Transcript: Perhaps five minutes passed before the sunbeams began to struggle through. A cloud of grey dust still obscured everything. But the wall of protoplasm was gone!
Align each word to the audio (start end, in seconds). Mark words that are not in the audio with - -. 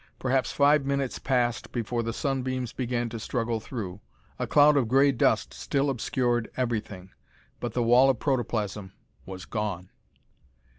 Perhaps 0.17 0.51
five 0.51 0.83
minutes 0.83 1.19
passed 1.19 1.71
before 1.71 2.01
the 2.01 2.11
sunbeams 2.11 2.73
began 2.73 3.07
to 3.09 3.19
struggle 3.19 3.59
through. 3.59 4.01
A 4.39 4.47
cloud 4.47 4.75
of 4.75 4.87
grey 4.87 5.11
dust 5.11 5.53
still 5.53 5.91
obscured 5.91 6.49
everything. 6.57 7.11
But 7.59 7.73
the 7.73 7.83
wall 7.83 8.09
of 8.09 8.17
protoplasm 8.17 8.93
was 9.27 9.45
gone! 9.45 9.91